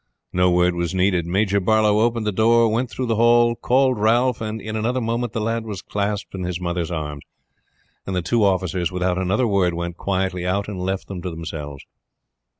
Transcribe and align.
No 0.33 0.49
word 0.49 0.73
was 0.73 0.95
needed. 0.95 1.27
Major 1.27 1.59
Barlow 1.59 1.99
opened 1.99 2.25
the 2.25 2.31
door, 2.31 2.67
went 2.67 2.89
through 2.89 3.05
the 3.05 3.17
hall, 3.17 3.49
and 3.49 3.61
called 3.61 3.99
Ralph, 3.99 4.41
and 4.41 4.59
in 4.59 4.75
another 4.75 4.99
moment 4.99 5.33
the 5.33 5.39
lad 5.41 5.63
was 5.63 5.83
clasped 5.83 6.33
in 6.33 6.41
his 6.43 6.59
mother's 6.59 6.89
arms, 6.89 7.21
and 8.07 8.15
the 8.15 8.23
two 8.23 8.43
officers 8.43 8.91
without 8.91 9.19
another 9.19 9.45
word 9.47 9.75
went 9.75 9.97
quietly 9.97 10.43
out 10.43 10.67
and 10.67 10.79
left 10.79 11.07
them 11.07 11.21
to 11.21 11.29
themselves. 11.29 11.85